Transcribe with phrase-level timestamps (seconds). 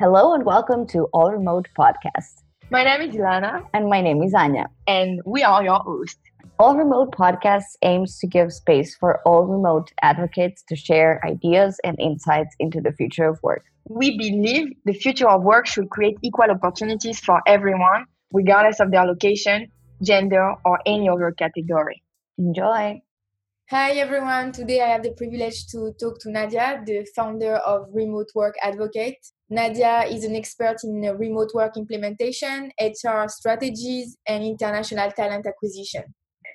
[0.00, 2.42] Hello and welcome to All Remote Podcast.
[2.70, 3.66] My name is Ilana.
[3.74, 4.68] And my name is Anya.
[4.86, 6.20] And we are your hosts.
[6.60, 11.98] All Remote Podcast aims to give space for all remote advocates to share ideas and
[11.98, 13.64] insights into the future of work.
[13.88, 19.04] We believe the future of work should create equal opportunities for everyone, regardless of their
[19.04, 19.66] location,
[20.04, 22.04] gender, or any other category.
[22.38, 23.00] Enjoy.
[23.70, 24.52] Hi everyone.
[24.52, 29.18] Today I have the privilege to talk to Nadia, the founder of Remote Work Advocate.
[29.50, 36.02] Nadia is an expert in remote work implementation, HR strategies, and international talent acquisition.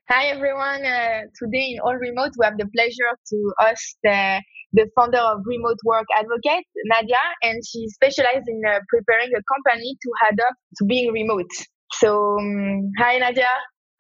[0.09, 0.85] Hi everyone.
[0.85, 4.39] Uh, today in All Remote, we have the pleasure to host uh,
[4.73, 9.97] the founder of Remote Work Advocate, Nadia, and she specializes in uh, preparing a company
[9.99, 11.49] to adapt to being remote.
[11.94, 13.49] So, um, hi Nadia.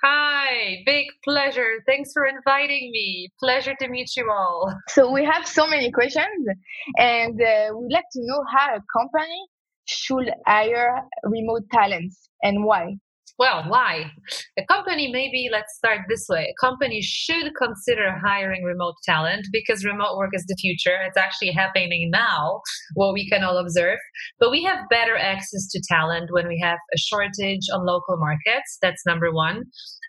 [0.03, 1.81] Hi, big pleasure.
[1.87, 3.29] Thanks for inviting me.
[3.39, 4.73] Pleasure to meet you all.
[4.89, 6.45] So, we have so many questions,
[6.97, 9.47] and uh, we'd like to know how a company
[9.85, 12.97] should hire remote talents and why.
[13.39, 14.11] Well, why?
[14.59, 16.53] A company, maybe let's start this way.
[16.53, 20.97] A company should consider hiring remote talent because remote work is the future.
[21.07, 22.61] It's actually happening now,
[22.93, 23.97] what we can all observe.
[24.39, 28.77] But we have better access to talent when we have a shortage on local markets.
[28.81, 29.63] That's number one.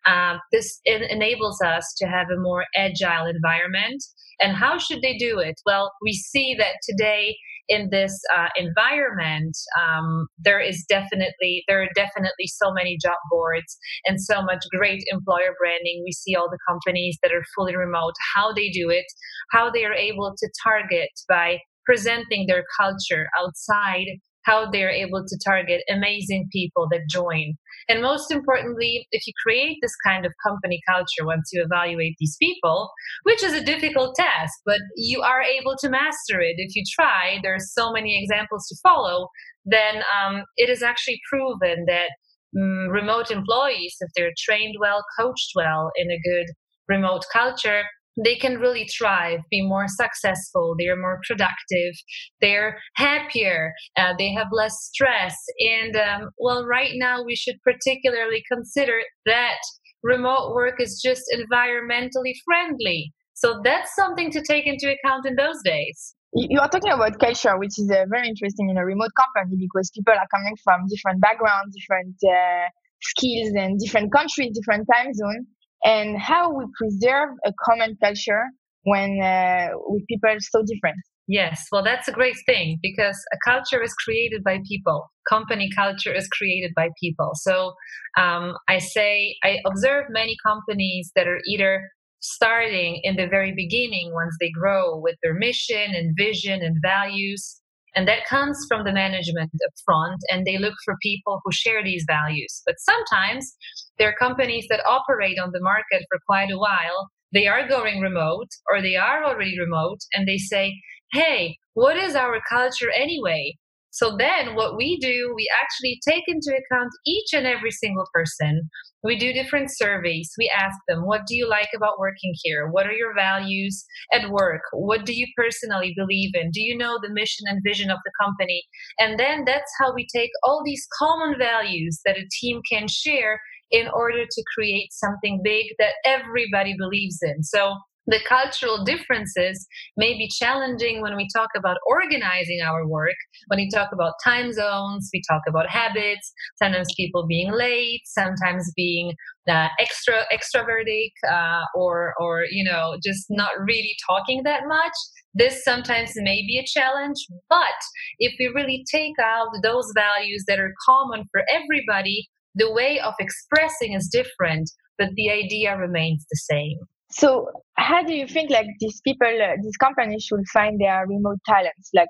[0.06, 4.04] Um, this enables us to have a more agile environment.
[4.40, 5.54] And how should they do it?
[5.64, 7.36] Well, we see that today
[7.68, 13.76] in this uh, environment, um, there is definitely there are definitely so many job boards
[14.04, 16.02] and so much great employer branding.
[16.04, 19.06] We see all the companies that are fully remote, how they do it,
[19.50, 24.06] how they are able to target by presenting their culture outside
[24.44, 27.54] how they're able to target amazing people that join.
[27.88, 32.36] And most importantly, if you create this kind of company culture once you evaluate these
[32.40, 32.90] people,
[33.24, 37.38] which is a difficult task, but you are able to master it if you try,
[37.42, 39.28] there are so many examples to follow,
[39.64, 42.10] then um, it is actually proven that
[42.58, 46.46] um, remote employees, if they're trained well, coached well in a good
[46.88, 47.82] remote culture,
[48.22, 51.94] they can really thrive, be more successful, they're more productive,
[52.40, 55.36] they're happier, uh, they have less stress.
[55.58, 59.58] And um, well, right now we should particularly consider that
[60.02, 63.12] remote work is just environmentally friendly.
[63.34, 66.14] So that's something to take into account in those days.
[66.34, 69.90] You are talking about culture, which is uh, very interesting in a remote company because
[69.94, 72.68] people are coming from different backgrounds, different uh,
[73.02, 75.46] skills, and different countries, different time zones
[75.84, 78.44] and how we preserve a common culture
[78.84, 80.96] when uh, with people are so different.
[81.26, 85.10] Yes well that's a great thing because a culture is created by people.
[85.28, 87.30] Company culture is created by people.
[87.34, 87.72] So
[88.18, 91.88] um, i say i observe many companies that are either
[92.20, 97.60] starting in the very beginning once they grow with their mission and vision and values
[97.94, 101.82] and that comes from the management up front, and they look for people who share
[101.82, 102.62] these values.
[102.66, 103.54] But sometimes
[103.98, 107.10] there are companies that operate on the market for quite a while.
[107.32, 110.74] They are going remote or they are already remote, and they say,
[111.12, 113.56] hey, what is our culture anyway?
[113.90, 118.68] So then what we do, we actually take into account each and every single person.
[119.04, 120.32] We do different surveys.
[120.38, 122.68] We ask them, what do you like about working here?
[122.68, 124.62] What are your values at work?
[124.72, 126.50] What do you personally believe in?
[126.50, 128.62] Do you know the mission and vision of the company?
[128.98, 133.40] And then that's how we take all these common values that a team can share
[133.70, 137.42] in order to create something big that everybody believes in.
[137.42, 137.74] So
[138.06, 139.66] the cultural differences
[139.96, 143.14] may be challenging when we talk about organizing our work.
[143.48, 148.72] When we talk about time zones we talk about habits sometimes people being late sometimes
[148.76, 149.12] being
[149.48, 154.92] uh, extra extrovertic uh, or or you know just not really talking that much.
[155.34, 157.78] This sometimes may be a challenge but
[158.18, 163.14] if we really take out those values that are common for everybody the way of
[163.18, 166.78] expressing is different but the idea remains the same
[167.16, 167.46] so,
[167.76, 171.90] how do you think like these people, uh, these companies should find their remote talents?
[171.94, 172.08] Like,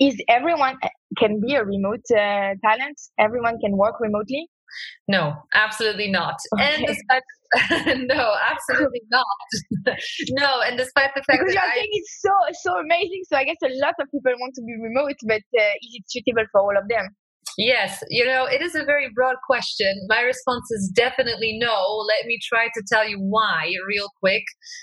[0.00, 0.88] is everyone uh,
[1.18, 2.98] can be a remote uh, talent?
[3.18, 4.48] Everyone can work remotely?
[5.06, 6.34] No, absolutely not.
[6.54, 6.74] Okay.
[6.74, 7.22] And despite
[8.10, 9.24] no, absolutely not.
[10.30, 12.30] no, and despite the fact because that you're I, it's so
[12.62, 15.74] so amazing, so I guess a lot of people want to be remote, but uh,
[15.78, 17.14] is it suitable for all of them?
[17.56, 20.06] Yes, you know, it is a very broad question.
[20.08, 22.04] My response is definitely no.
[22.08, 24.42] Let me try to tell you why real quick.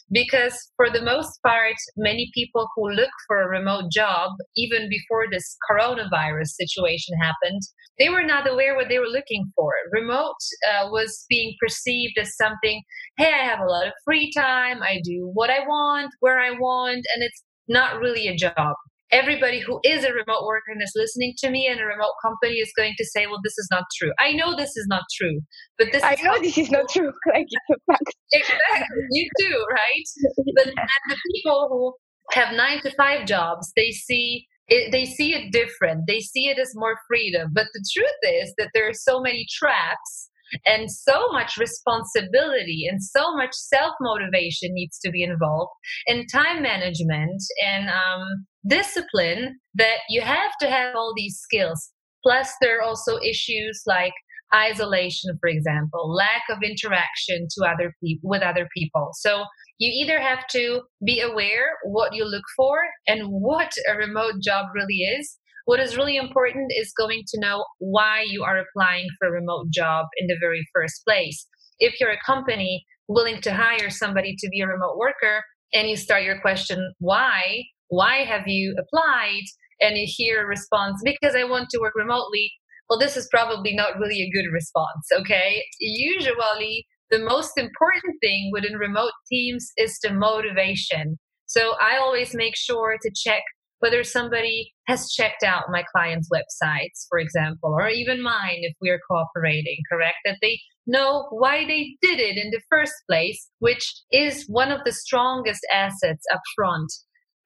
[0.09, 5.25] Because for the most part, many people who look for a remote job, even before
[5.29, 7.61] this coronavirus situation happened,
[7.99, 9.73] they were not aware what they were looking for.
[9.91, 10.35] Remote
[10.71, 12.81] uh, was being perceived as something,
[13.17, 16.51] hey, I have a lot of free time, I do what I want, where I
[16.51, 18.75] want, and it's not really a job
[19.11, 22.55] everybody who is a remote worker and is listening to me and a remote company
[22.55, 24.11] is going to say, well, this is not true.
[24.19, 25.39] I know this is not true,
[25.77, 27.11] but this I know this is not true.
[27.33, 28.15] like it's a fact.
[28.31, 29.03] Exactly.
[29.11, 30.55] you too, right?
[30.55, 30.65] But
[31.09, 31.93] the people who
[32.33, 36.07] have nine to five jobs, they see it, they see it different.
[36.07, 37.49] They see it as more freedom.
[37.53, 40.29] But the truth is that there are so many traps
[40.65, 45.71] and so much responsibility and so much self motivation needs to be involved
[46.07, 51.91] and time management and um, discipline that you have to have all these skills.
[52.23, 54.13] Plus, there are also issues like
[54.53, 59.09] isolation, for example, lack of interaction to other people with other people.
[59.13, 59.45] So
[59.79, 64.67] you either have to be aware what you look for and what a remote job
[64.75, 65.37] really is.
[65.65, 69.67] What is really important is going to know why you are applying for a remote
[69.71, 71.47] job in the very first place.
[71.79, 75.43] If you're a company willing to hire somebody to be a remote worker
[75.73, 77.63] and you start your question, why?
[77.89, 79.43] Why have you applied?
[79.79, 82.51] And you hear a response, because I want to work remotely.
[82.87, 85.63] Well, this is probably not really a good response, okay?
[85.79, 91.17] Usually, the most important thing within remote teams is the motivation.
[91.47, 93.41] So I always make sure to check
[93.81, 98.89] whether somebody has checked out my client's websites, for example, or even mine if we
[98.89, 100.17] are cooperating, correct?
[100.23, 104.81] That they know why they did it in the first place, which is one of
[104.85, 106.91] the strongest assets up front.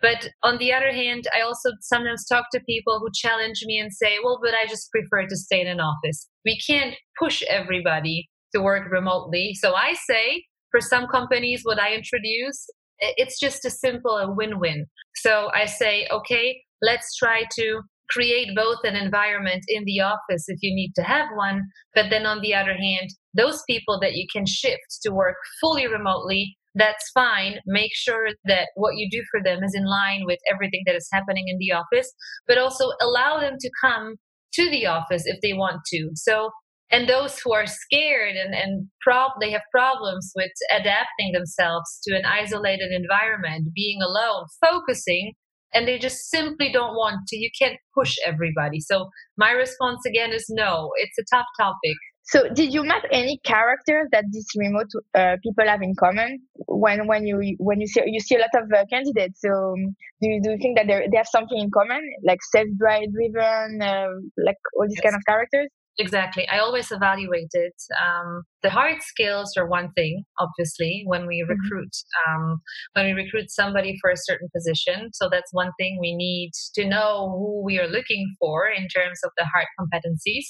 [0.02, 3.92] But on the other hand, I also sometimes talk to people who challenge me and
[3.94, 6.30] say, well, but I just prefer to stay in an office.
[6.44, 9.54] We can't push everybody to work remotely.
[9.54, 12.68] So I say for some companies, what I introduce,
[13.00, 14.86] it's just a simple a win-win.
[15.16, 20.60] So I say, okay, let's try to create both an environment in the office if
[20.62, 21.64] you need to have one,
[21.96, 25.88] but then on the other hand, those people that you can shift to work fully
[25.88, 27.56] remotely, that's fine.
[27.66, 31.08] Make sure that what you do for them is in line with everything that is
[31.12, 32.12] happening in the office,
[32.48, 34.16] but also allow them to come
[34.54, 36.10] to the office if they want to.
[36.14, 36.52] So
[36.92, 42.16] and those who are scared and, and prob- they have problems with adapting themselves to
[42.16, 45.34] an isolated environment being alone focusing
[45.74, 47.38] and they just simply don't want to.
[47.38, 48.80] You can't push everybody.
[48.80, 50.90] So my response again is no.
[50.98, 51.98] It's a tough topic.
[52.28, 57.06] So did you map any characters that these remote uh, people have in common when
[57.06, 59.42] when you when you see you see a lot of uh, candidates?
[59.42, 62.02] So um, do you, do you think that they have something in common?
[62.26, 64.08] Like self-driven uh,
[64.44, 65.04] like all these yes.
[65.04, 66.46] kind of characters Exactly.
[66.50, 67.74] I always evaluate it.
[68.04, 71.52] Um, the hard skills are one thing, obviously, when we mm-hmm.
[71.52, 71.92] recruit.
[72.28, 72.36] Mm-hmm.
[72.36, 72.62] Um,
[72.94, 76.86] when we recruit somebody for a certain position, so that's one thing we need to
[76.86, 80.46] know who we are looking for in terms of the hard competencies.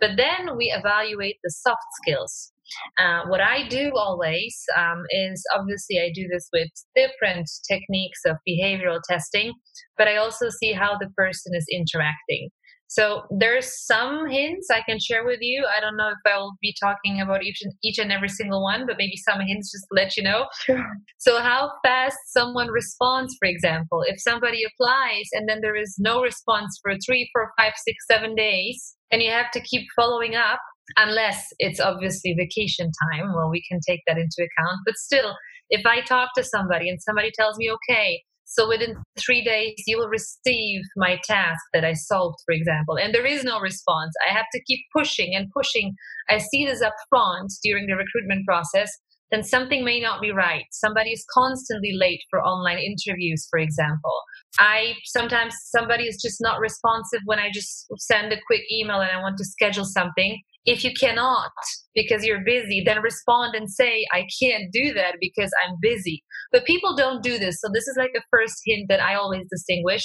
[0.00, 2.52] But then we evaluate the soft skills.
[2.98, 8.36] Uh, what I do always um, is obviously I do this with different techniques of
[8.48, 9.52] behavioral testing,
[9.98, 12.50] but I also see how the person is interacting.
[12.90, 15.64] So there's some hints I can share with you.
[15.64, 18.64] I don't know if I will be talking about each and, each and every single
[18.64, 20.46] one, but maybe some hints just to let you know.
[20.64, 20.84] Sure.
[21.18, 26.20] So how fast someone responds, for example, if somebody applies and then there is no
[26.20, 30.58] response for three, four, five, six, seven days, and you have to keep following up,
[30.96, 33.32] unless it's obviously vacation time.
[33.36, 34.78] Well, we can take that into account.
[34.84, 35.36] But still,
[35.68, 39.96] if I talk to somebody and somebody tells me, okay, so within three days, you
[39.96, 44.12] will receive my task that I solved, for example, and there is no response.
[44.28, 45.94] I have to keep pushing and pushing.
[46.28, 48.90] I see this up front during the recruitment process.
[49.30, 50.64] Then something may not be right.
[50.72, 54.18] Somebody is constantly late for online interviews, for example.
[54.58, 59.10] I sometimes somebody is just not responsive when I just send a quick email and
[59.10, 61.50] I want to schedule something if you cannot
[61.94, 66.22] because you're busy, then respond and say, I can't do that because I'm busy.
[66.52, 67.60] But people don't do this.
[67.60, 70.04] So this is like a first hint that I always distinguish.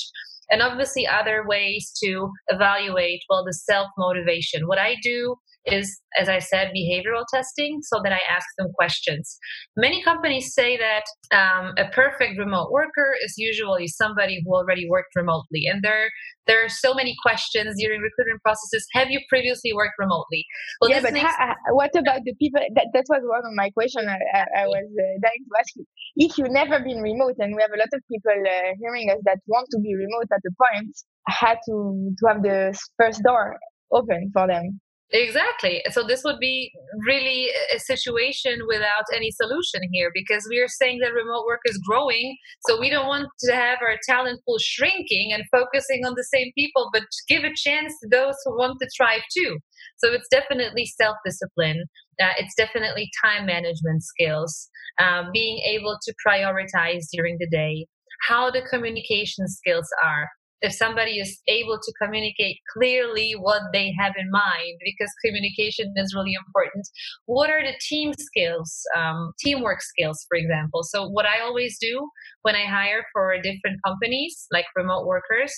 [0.50, 4.68] And obviously, other ways to evaluate, well, the self motivation.
[4.68, 9.38] What I do is, as I said, behavioral testing so that I ask them questions.
[9.76, 15.16] Many companies say that um, a perfect remote worker is usually somebody who already worked
[15.16, 15.64] remotely.
[15.72, 16.10] And there,
[16.48, 18.86] there are so many questions during recruitment processes.
[18.94, 20.46] Have you previously worked remotely?
[20.82, 22.62] Well, yeah, but makes- ha- what about the people?
[22.76, 25.76] That, that was one of my questions I, I, I was uh, dying to ask
[25.76, 25.86] you.
[26.18, 29.18] If you've never been remote, and we have a lot of people uh, hearing us
[29.26, 30.96] that want to be remote at the point,
[31.28, 33.58] had to, to have the first door
[33.92, 34.80] open for them.
[35.12, 35.84] Exactly.
[35.92, 36.72] So this would be
[37.08, 41.80] really a situation without any solution here because we are saying that remote work is
[41.88, 42.36] growing.
[42.68, 46.52] So we don't want to have our talent pool shrinking and focusing on the same
[46.58, 49.60] people, but give a chance to those who want to thrive too.
[49.98, 51.84] So it's definitely self discipline.
[52.20, 54.70] Uh, it's definitely time management skills,
[55.00, 57.86] uh, being able to prioritize during the day,
[58.28, 60.30] how the communication skills are,
[60.62, 66.14] if somebody is able to communicate clearly what they have in mind, because communication is
[66.16, 66.88] really important.
[67.26, 70.84] What are the team skills, um, teamwork skills, for example?
[70.84, 72.10] So, what I always do
[72.44, 75.52] when I hire for different companies, like remote workers,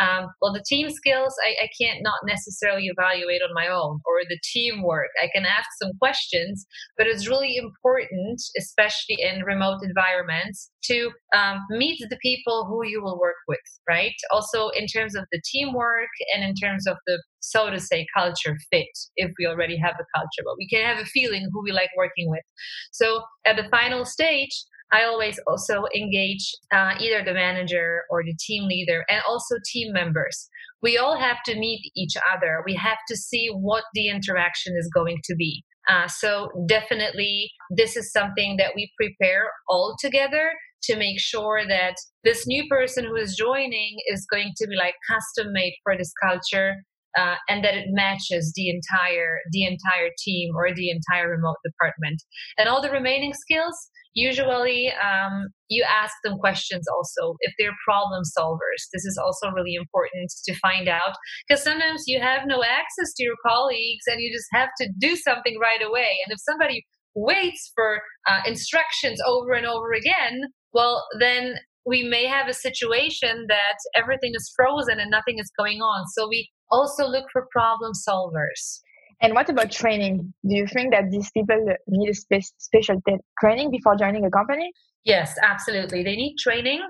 [0.00, 4.24] um, well, the team skills I, I can't not necessarily evaluate on my own, or
[4.28, 5.10] the teamwork.
[5.22, 6.66] I can ask some questions,
[6.98, 13.02] but it's really important, especially in remote environments, to um, meet the people who you
[13.02, 13.58] will work with,
[13.88, 14.14] right?
[14.30, 18.56] Also, in terms of the teamwork and in terms of the, so to say, culture
[18.70, 18.86] fit,
[19.16, 21.90] if we already have a culture, but we can have a feeling who we like
[21.96, 22.42] working with.
[22.92, 28.36] So, at the final stage, I always also engage uh, either the manager or the
[28.38, 30.48] team leader and also team members.
[30.82, 32.62] We all have to meet each other.
[32.66, 35.64] We have to see what the interaction is going to be.
[35.88, 40.52] Uh, so definitely, this is something that we prepare all together
[40.84, 44.94] to make sure that this new person who is joining is going to be like
[45.08, 46.74] custom made for this culture
[47.16, 52.22] uh, and that it matches the entire the entire team or the entire remote department.
[52.58, 53.76] And all the remaining skills
[54.14, 57.36] usually um, you ask them questions also.
[57.40, 61.14] If they're problem solvers this is also really important to find out
[61.46, 65.16] because sometimes you have no access to your colleagues and you just have to do
[65.16, 66.16] something right away.
[66.24, 66.84] And if somebody
[67.14, 70.40] waits for uh, instructions over and over again
[70.72, 75.80] well, then we may have a situation that everything is frozen and nothing is going
[75.80, 76.06] on.
[76.08, 78.80] So we also look for problem solvers.
[79.20, 80.32] And what about training?
[80.48, 84.30] Do you think that these people need a spe- special t- training before joining a
[84.30, 84.72] company?
[85.04, 86.02] Yes, absolutely.
[86.02, 86.80] They need training.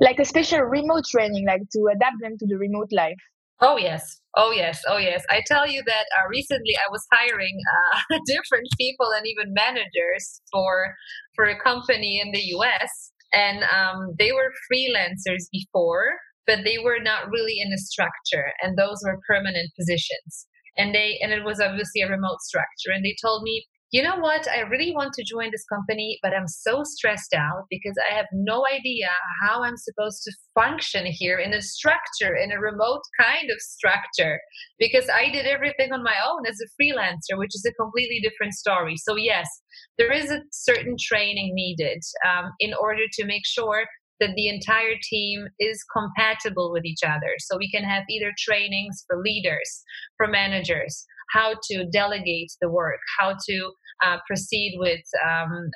[0.00, 3.18] Like a special remote training, like to adapt them to the remote life.
[3.60, 5.24] Oh yes, oh yes, oh yes.
[5.30, 10.42] I tell you that uh, recently I was hiring uh, different people and even managers
[10.52, 10.94] for
[11.34, 16.12] for a company in the U.S and um, they were freelancers before
[16.46, 20.46] but they were not really in a structure and those were permanent positions.
[20.78, 22.92] And they and it was obviously a remote structure.
[22.94, 23.66] And they told me
[23.96, 27.64] you know what i really want to join this company but i'm so stressed out
[27.70, 29.08] because i have no idea
[29.42, 34.38] how i'm supposed to function here in a structure in a remote kind of structure
[34.78, 38.52] because i did everything on my own as a freelancer which is a completely different
[38.52, 39.48] story so yes
[39.96, 43.86] there is a certain training needed um, in order to make sure
[44.20, 47.34] that the entire team is compatible with each other.
[47.38, 49.82] So we can have either trainings for leaders,
[50.16, 53.72] for managers, how to delegate the work, how to
[54.04, 55.70] uh, proceed with um,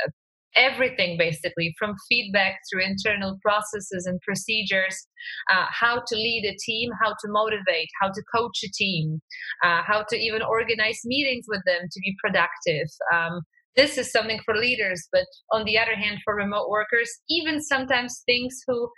[0.57, 5.07] everything basically from feedback through internal processes and procedures
[5.51, 9.21] uh, how to lead a team how to motivate how to coach a team
[9.65, 12.89] uh, how to even organize meetings with them to be productive.
[13.15, 13.43] Um,
[13.77, 18.23] this is something for leaders but on the other hand for remote workers even sometimes
[18.27, 18.91] things who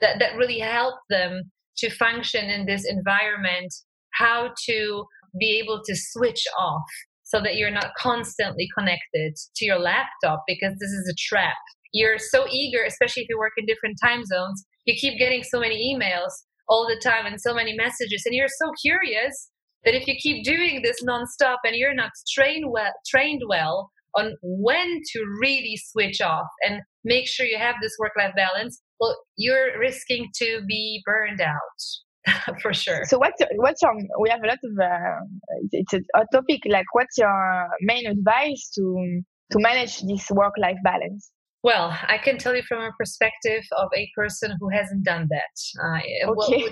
[0.00, 1.42] that, that really help them
[1.78, 3.74] to function in this environment
[4.12, 5.04] how to
[5.38, 6.82] be able to switch off
[7.30, 11.56] so that you're not constantly connected to your laptop because this is a trap.
[11.92, 15.60] You're so eager especially if you work in different time zones you keep getting so
[15.60, 16.32] many emails
[16.68, 19.50] all the time and so many messages and you're so curious
[19.84, 24.36] that if you keep doing this nonstop and you're not trained well trained well on
[24.42, 29.16] when to really switch off and make sure you have this work life balance, well,
[29.36, 31.54] you're risking to be burned out
[32.62, 33.04] for sure.
[33.06, 35.20] So what's your, what's your we have a lot of uh,
[35.72, 39.22] it's a, a topic like what's your main advice to
[39.52, 41.30] to manage this work life balance?
[41.62, 45.54] Well, I can tell you from a perspective of a person who hasn't done that.
[45.82, 46.68] Uh, okay.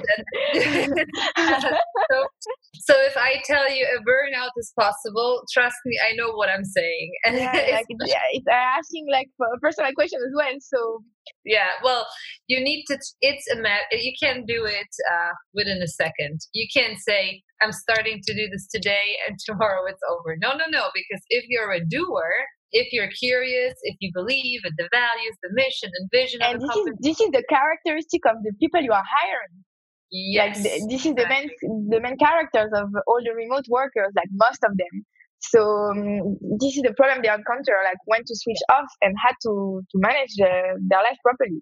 [0.55, 1.07] That
[2.11, 2.27] so,
[2.73, 6.65] so, if I tell you a burnout is possible, trust me, I know what I'm
[6.65, 7.11] saying.
[7.27, 10.55] And yeah, like, yeah, it's asking like a personal question as well.
[10.61, 11.03] So
[11.45, 12.07] yeah, well,
[12.47, 12.99] you need to.
[13.21, 13.85] It's a matter.
[13.93, 16.41] You can't do it uh, within a second.
[16.53, 20.37] You can't say I'm starting to do this today and tomorrow it's over.
[20.41, 20.89] No, no, no.
[20.95, 22.33] Because if you're a doer,
[22.73, 26.69] if you're curious, if you believe in the values, the mission and vision and this
[26.69, 26.97] company.
[27.01, 29.65] Is, this is the characteristic of the people you are hiring.
[30.11, 30.65] Yes.
[30.65, 31.51] Like this is the main
[31.91, 35.05] the main characters of all the remote workers, like most of them.
[35.41, 39.33] So um, this is the problem they encounter, like when to switch off and how
[39.45, 41.61] to to manage uh, their life properly.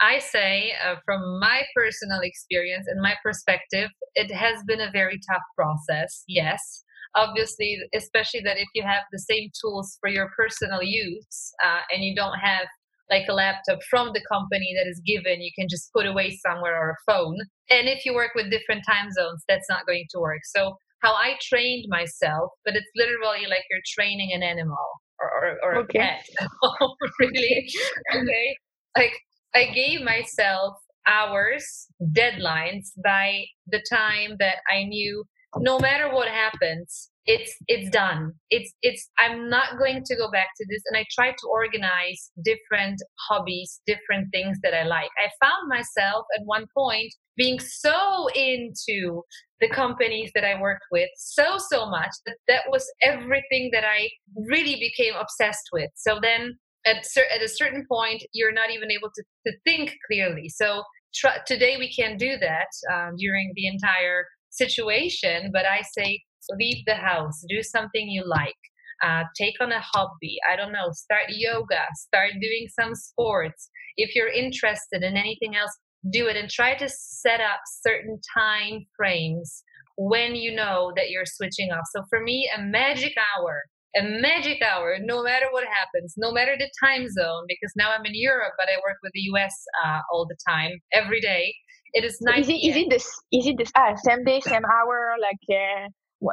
[0.00, 5.18] I say, uh, from my personal experience and my perspective, it has been a very
[5.28, 6.22] tough process.
[6.28, 6.84] Yes,
[7.18, 12.04] obviously, especially that if you have the same tools for your personal use uh, and
[12.04, 12.66] you don't have
[13.10, 16.76] like a laptop from the company that is given, you can just put away somewhere
[16.78, 17.36] or a phone.
[17.70, 20.40] And if you work with different time zones, that's not going to work.
[20.44, 24.76] So, how I trained myself, but it's literally like you're training an animal
[25.20, 25.98] or, or, or okay.
[25.98, 26.24] a pet.
[27.20, 27.68] really?
[28.14, 28.56] okay.
[28.96, 29.12] Like,
[29.54, 30.74] I gave myself
[31.06, 35.24] hours, deadlines by the time that I knew
[35.56, 38.32] no matter what happens, it's it's done.
[38.50, 42.30] It's it's i'm not going to go back to this and i try to organize
[42.42, 45.10] different hobbies different things that i like.
[45.18, 49.22] I found myself at one point being so into
[49.60, 54.08] the companies that i worked with so so much that that was everything that i
[54.46, 55.90] really became obsessed with.
[55.96, 60.48] So then at, at a certain point you're not even able to, to think clearly.
[60.48, 60.82] So
[61.14, 64.24] tr- today we can do that um, during the entire
[64.62, 66.20] situation but i say
[66.56, 68.56] leave the house, do something you like,
[69.02, 70.38] uh, take on a hobby.
[70.50, 73.70] I don't know, start yoga, start doing some sports.
[73.96, 75.76] If you're interested in anything else,
[76.10, 79.62] do it and try to set up certain time frames
[79.96, 81.84] when you know that you're switching off.
[81.94, 83.64] So for me, a magic hour,
[83.96, 88.04] a magic hour, no matter what happens, no matter the time zone, because now I'm
[88.04, 91.52] in Europe, but I work with the US uh, all the time, every day.
[91.94, 92.40] It is nine.
[92.40, 93.06] Is it, is it this?
[93.32, 93.70] Is it this?
[93.76, 95.88] Ah, same day, same hour, like uh,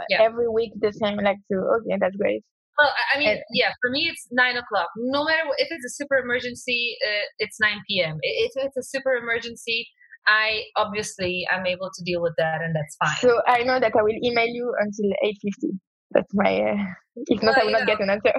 [0.09, 0.21] yeah.
[0.21, 2.43] every week the same like to okay that's great
[2.77, 5.89] well i mean yeah for me it's nine o'clock no matter what, if it's a
[5.89, 9.87] super emergency uh, it's 9 p.m if it's a super emergency
[10.27, 13.93] i obviously i'm able to deal with that and that's fine so i know that
[13.97, 15.79] i will email you until 8.50
[16.11, 16.75] that's my uh,
[17.15, 17.85] if not well, i will not know.
[17.85, 18.33] get an answer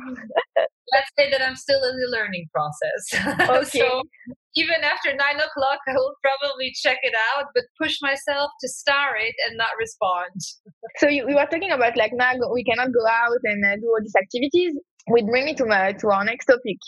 [0.93, 3.03] let's say that I'm still in the learning process.
[3.57, 3.79] Okay.
[3.81, 4.03] so
[4.57, 9.21] even after nine o'clock, I will probably check it out, but push myself to start
[9.21, 10.33] it and not respond.
[10.97, 13.87] so you, we were talking about like now we cannot go out and uh, do
[13.87, 14.75] all these activities.
[15.09, 16.79] Which bring me to my to our next topic.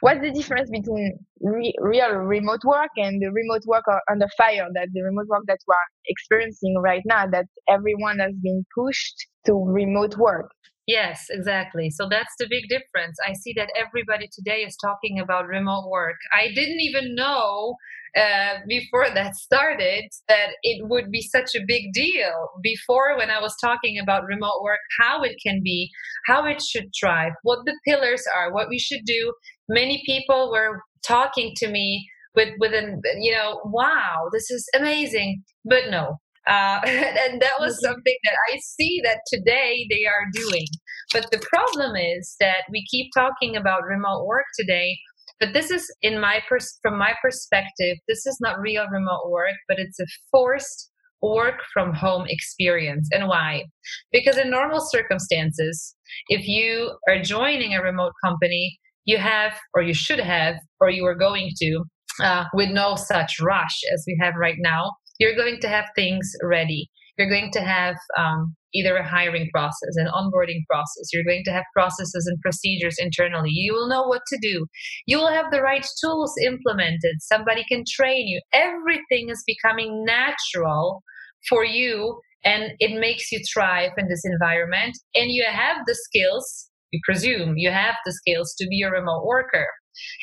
[0.00, 4.88] What's the difference between re- real remote work and the remote work under fire that
[4.92, 10.16] the remote work that we're experiencing right now that everyone has been pushed to remote
[10.16, 10.50] work?
[10.88, 11.90] Yes, exactly.
[11.90, 13.18] So that's the big difference.
[13.26, 16.16] I see that everybody today is talking about remote work.
[16.32, 17.76] I didn't even know
[18.16, 22.48] uh, before that started that it would be such a big deal.
[22.62, 25.90] Before, when I was talking about remote work, how it can be,
[26.26, 29.34] how it should thrive, what the pillars are, what we should do,
[29.68, 35.42] many people were talking to me with with an you know wow this is amazing
[35.64, 40.66] but no uh, and that was something that I see that today they are doing.
[41.12, 44.98] But the problem is that we keep talking about remote work today,
[45.40, 49.54] but this is in my pers- from my perspective, this is not real remote work,
[49.68, 50.90] but it's a forced
[51.22, 53.08] work from home experience.
[53.12, 53.64] And why?
[54.12, 55.94] Because in normal circumstances,
[56.28, 61.04] if you are joining a remote company, you have, or you should have, or you
[61.06, 61.84] are going to,
[62.22, 66.30] uh, with no such rush as we have right now, you're going to have things
[66.42, 66.90] ready.
[67.16, 71.08] You're going to have um, either a hiring process, an onboarding process.
[71.12, 73.50] You're going to have processes and procedures internally.
[73.50, 74.66] You will know what to do.
[75.06, 77.16] You will have the right tools implemented.
[77.20, 78.40] Somebody can train you.
[78.52, 81.02] Everything is becoming natural
[81.48, 84.96] for you and it makes you thrive in this environment.
[85.14, 89.26] And you have the skills, you presume you have the skills to be a remote
[89.26, 89.66] worker.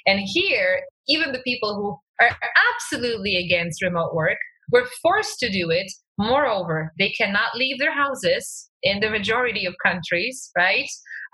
[0.05, 2.36] And here, even the people who are
[2.73, 4.38] absolutely against remote work
[4.71, 5.91] were forced to do it.
[6.17, 10.88] Moreover, they cannot leave their houses in the majority of countries, right?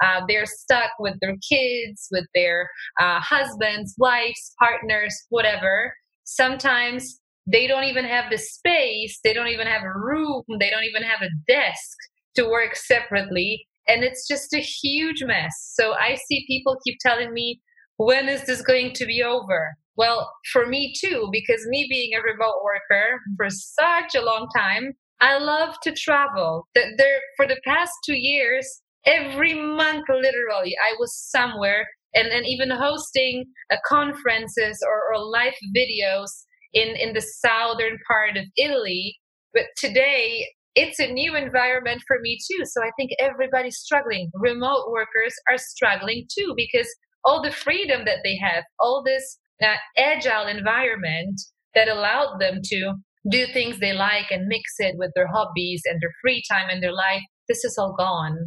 [0.03, 5.93] Uh, they're stuck with their kids, with their uh, husbands, wives, partners, whatever.
[6.23, 10.83] Sometimes they don't even have the space, they don't even have a room, they don't
[10.83, 11.97] even have a desk
[12.35, 13.67] to work separately.
[13.87, 15.51] And it's just a huge mess.
[15.73, 17.61] So I see people keep telling me,
[17.97, 19.75] when is this going to be over?
[19.97, 24.93] Well, for me too, because me being a remote worker for such a long time,
[25.19, 26.67] I love to travel.
[26.73, 32.71] There, for the past two years, every month, literally, I was somewhere and, and even
[32.71, 36.29] hosting uh, conferences or, or live videos
[36.73, 39.17] in, in the southern part of Italy.
[39.53, 42.63] But today, it's a new environment for me too.
[42.65, 44.31] So I think everybody's struggling.
[44.35, 46.87] Remote workers are struggling too because
[47.23, 51.39] all the freedom that they have, all this uh, agile environment
[51.75, 52.93] that allowed them to
[53.29, 56.81] do things they like and mix it with their hobbies and their free time and
[56.81, 57.21] their life.
[57.47, 58.37] This is all gone.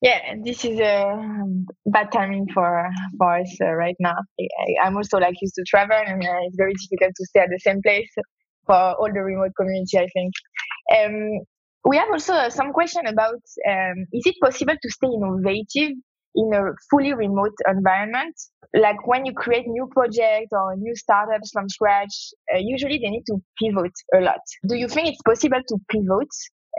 [0.00, 1.16] Yeah this is a
[1.86, 4.14] bad timing for for us uh, right now.
[4.38, 7.48] I, am also like used to travel and uh, it's very difficult to stay at
[7.50, 8.08] the same place
[8.66, 10.32] for all the remote community i think.
[10.96, 11.40] Um,
[11.84, 15.96] we have also some question about um, is it possible to stay innovative
[16.34, 18.34] in a fully remote environment.
[18.74, 22.14] Like when you create new projects or new startups from scratch,
[22.54, 24.40] uh, usually they need to pivot a lot.
[24.68, 26.28] Do you think it's possible to pivot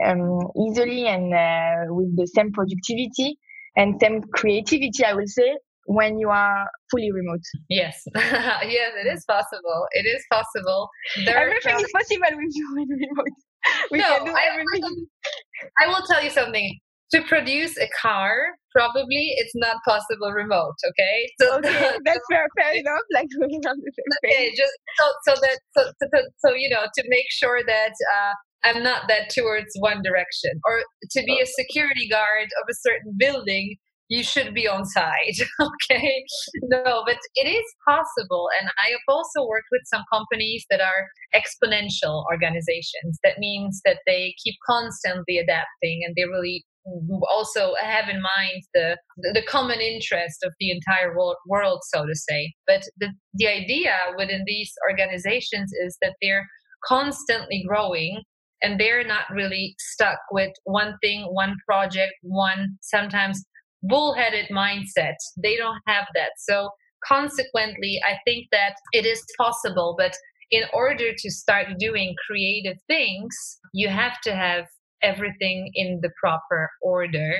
[0.06, 3.38] um, easily and uh, with the same productivity
[3.76, 7.42] and same creativity, I will say, when you are fully remote?
[7.68, 9.86] Yes, yes, it is possible.
[9.92, 10.88] It is possible.
[11.24, 13.26] There everything is possible with you in remote.
[13.90, 15.06] We no, can do everything.
[15.80, 16.78] I, I will tell you something
[17.12, 21.30] to produce a car probably it's not possible remote okay?
[21.40, 25.40] So okay, that's fair, fair enough like we're on the same okay just so, so
[25.40, 28.32] that so, so, so you know to make sure that uh,
[28.64, 33.14] i'm not that towards one direction or to be a security guard of a certain
[33.18, 33.76] building
[34.08, 36.24] you should be on site okay?
[36.62, 41.06] No but it is possible and i have also worked with some companies that are
[41.34, 43.18] exponential organizations.
[43.22, 48.96] That means that they keep constantly adapting and they really also have in mind the
[49.34, 52.52] the common interest of the entire world, so to say.
[52.66, 56.46] But the the idea within these organizations is that they're
[56.86, 58.22] constantly growing
[58.62, 63.42] and they're not really stuck with one thing, one project, one sometimes
[63.82, 65.16] bullheaded mindset.
[65.42, 66.32] They don't have that.
[66.38, 66.70] So
[67.06, 70.14] consequently, I think that it is possible, but
[70.50, 73.34] in order to start doing creative things,
[73.72, 74.66] you have to have
[75.02, 77.32] everything in the proper order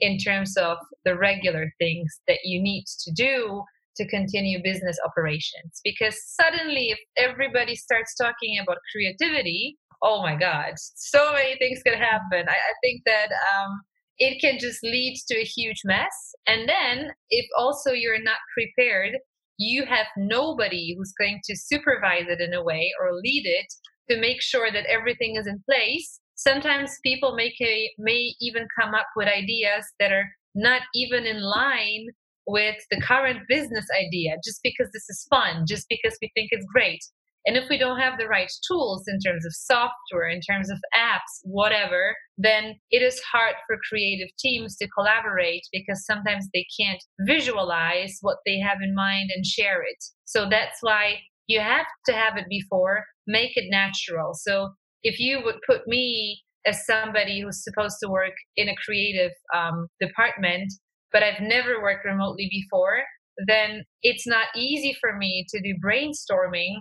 [0.00, 3.62] in terms of the regular things that you need to do
[3.96, 5.80] to continue business operations.
[5.82, 11.98] Because suddenly, if everybody starts talking about creativity, oh my God, so many things can
[11.98, 12.46] happen.
[12.48, 13.80] I, I think that um,
[14.18, 16.34] it can just lead to a huge mess.
[16.46, 19.16] And then, if also you're not prepared,
[19.58, 23.66] you have nobody who's going to supervise it in a way or lead it
[24.10, 29.28] to make sure that everything is in place sometimes people may even come up with
[29.28, 32.06] ideas that are not even in line
[32.46, 36.66] with the current business idea just because this is fun just because we think it's
[36.72, 37.00] great.
[37.44, 40.78] And if we don't have the right tools in terms of software in terms of
[40.96, 47.02] apps whatever then it is hard for creative teams to collaborate because sometimes they can't
[47.20, 50.04] visualize what they have in mind and share it.
[50.24, 53.04] So that's why you have to have it before.
[53.26, 54.32] Make it natural.
[54.34, 54.70] So
[55.02, 59.86] if you would put me as somebody who's supposed to work in a creative um,
[60.00, 60.72] department,
[61.12, 63.02] but I've never worked remotely before,
[63.46, 66.74] then it's not easy for me to do brainstorming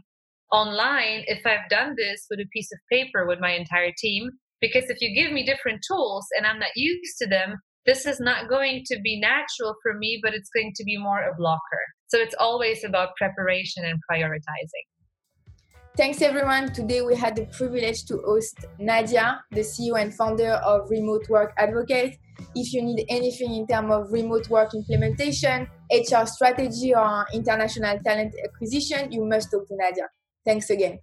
[0.52, 4.30] online if I've done this with a piece of paper with my entire team.
[4.62, 8.20] Because if you give me different tools and I'm not used to them, this is
[8.20, 11.84] not going to be natural for me, but it's going to be more a blocker.
[12.08, 14.88] So it's always about preparation and prioritizing.
[15.98, 16.74] Thanks everyone.
[16.74, 21.54] Today we had the privilege to host Nadia, the CEO and founder of Remote Work
[21.58, 22.18] Advocate.
[22.54, 28.36] If you need anything in terms of remote work implementation, HR strategy, or international talent
[28.44, 30.10] acquisition, you must talk to Nadia.
[30.46, 31.00] Thanks again.